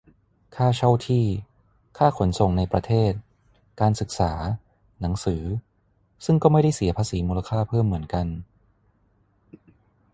[0.55, 1.25] ค่าเช่าที่
[1.97, 3.11] ค่าขนส่งในประเทศ
[3.81, 4.31] การศึกษา
[5.01, 5.43] หนังสือ
[6.25, 8.27] ซึ่งก็ไม่ได้เสียภาษีมูลค่าเพิ่มเหมือนกัน